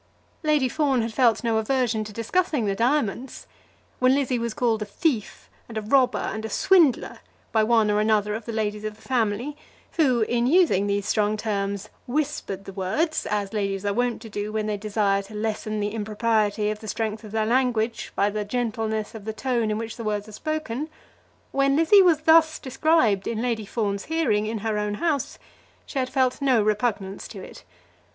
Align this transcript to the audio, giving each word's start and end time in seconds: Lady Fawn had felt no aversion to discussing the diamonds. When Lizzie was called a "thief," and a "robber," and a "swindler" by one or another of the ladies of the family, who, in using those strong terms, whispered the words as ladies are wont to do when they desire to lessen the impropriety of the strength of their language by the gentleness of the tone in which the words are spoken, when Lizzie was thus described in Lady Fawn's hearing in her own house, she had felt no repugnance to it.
Lady 0.41 0.67
Fawn 0.67 1.03
had 1.03 1.13
felt 1.13 1.43
no 1.43 1.57
aversion 1.57 2.03
to 2.03 2.11
discussing 2.11 2.65
the 2.65 2.73
diamonds. 2.73 3.45
When 3.99 4.15
Lizzie 4.15 4.39
was 4.39 4.55
called 4.55 4.81
a 4.81 4.85
"thief," 4.85 5.47
and 5.69 5.77
a 5.77 5.81
"robber," 5.83 6.17
and 6.17 6.43
a 6.43 6.49
"swindler" 6.49 7.19
by 7.51 7.63
one 7.63 7.91
or 7.91 7.99
another 7.99 8.33
of 8.33 8.45
the 8.45 8.51
ladies 8.51 8.83
of 8.83 8.95
the 8.95 9.07
family, 9.07 9.55
who, 9.97 10.21
in 10.21 10.47
using 10.47 10.87
those 10.87 11.05
strong 11.05 11.37
terms, 11.37 11.89
whispered 12.07 12.65
the 12.65 12.73
words 12.73 13.27
as 13.27 13.53
ladies 13.53 13.85
are 13.85 13.93
wont 13.93 14.23
to 14.23 14.29
do 14.31 14.51
when 14.51 14.65
they 14.65 14.75
desire 14.75 15.21
to 15.21 15.35
lessen 15.35 15.79
the 15.79 15.93
impropriety 15.93 16.71
of 16.71 16.79
the 16.79 16.87
strength 16.87 17.23
of 17.23 17.31
their 17.31 17.45
language 17.45 18.11
by 18.15 18.31
the 18.31 18.43
gentleness 18.43 19.13
of 19.13 19.25
the 19.25 19.33
tone 19.33 19.69
in 19.69 19.77
which 19.77 19.97
the 19.97 20.03
words 20.03 20.27
are 20.27 20.31
spoken, 20.31 20.89
when 21.51 21.75
Lizzie 21.75 22.01
was 22.01 22.21
thus 22.21 22.57
described 22.57 23.27
in 23.27 23.39
Lady 23.39 23.67
Fawn's 23.67 24.05
hearing 24.05 24.47
in 24.47 24.57
her 24.65 24.79
own 24.79 24.95
house, 24.95 25.37
she 25.85 25.99
had 25.99 26.09
felt 26.09 26.41
no 26.41 26.59
repugnance 26.63 27.27
to 27.27 27.39
it. 27.43 27.63